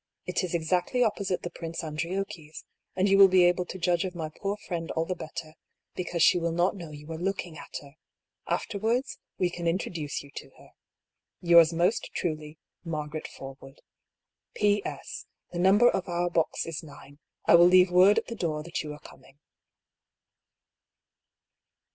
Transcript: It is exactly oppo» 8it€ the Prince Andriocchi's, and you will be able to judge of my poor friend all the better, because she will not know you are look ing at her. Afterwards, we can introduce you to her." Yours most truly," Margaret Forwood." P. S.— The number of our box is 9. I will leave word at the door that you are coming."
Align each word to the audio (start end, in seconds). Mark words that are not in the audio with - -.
It 0.25 0.43
is 0.43 0.55
exactly 0.55 1.01
oppo» 1.01 1.19
8it€ 1.19 1.43
the 1.43 1.51
Prince 1.51 1.83
Andriocchi's, 1.83 2.65
and 2.95 3.07
you 3.07 3.19
will 3.19 3.27
be 3.27 3.43
able 3.43 3.65
to 3.67 3.77
judge 3.77 4.03
of 4.03 4.15
my 4.15 4.29
poor 4.29 4.57
friend 4.57 4.89
all 4.89 5.05
the 5.05 5.13
better, 5.13 5.53
because 5.93 6.23
she 6.23 6.39
will 6.39 6.51
not 6.51 6.75
know 6.75 6.89
you 6.89 7.11
are 7.11 7.19
look 7.19 7.45
ing 7.45 7.55
at 7.59 7.75
her. 7.83 7.97
Afterwards, 8.47 9.19
we 9.37 9.51
can 9.51 9.67
introduce 9.67 10.23
you 10.23 10.31
to 10.37 10.49
her." 10.57 10.71
Yours 11.49 11.71
most 11.71 12.09
truly," 12.15 12.57
Margaret 12.83 13.27
Forwood." 13.27 13.77
P. 14.55 14.83
S.— 14.83 15.27
The 15.53 15.59
number 15.59 15.87
of 15.87 16.09
our 16.09 16.31
box 16.31 16.65
is 16.65 16.81
9. 16.81 17.19
I 17.45 17.53
will 17.53 17.67
leave 17.67 17.91
word 17.91 18.17
at 18.17 18.25
the 18.25 18.33
door 18.35 18.63
that 18.63 18.81
you 18.81 18.91
are 18.93 18.99
coming." 19.01 19.37